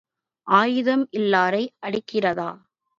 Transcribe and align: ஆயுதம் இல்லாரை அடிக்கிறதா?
ஆயுதம் 0.47 1.05
இல்லாரை 1.11 1.63
அடிக்கிறதா? 1.83 2.49